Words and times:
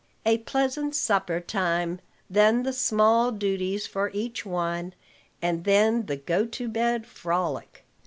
A 0.25 0.39
pleasant 0.39 0.95
supper 0.95 1.39
time; 1.39 1.99
then 2.27 2.63
the 2.63 2.73
small 2.73 3.31
duties 3.31 3.85
for 3.85 4.09
each 4.15 4.43
one; 4.43 4.95
and 5.43 5.63
then 5.63 6.07
the 6.07 6.15
go 6.17 6.43
to 6.47 6.67
bed 6.67 7.05
frolic. 7.05 7.85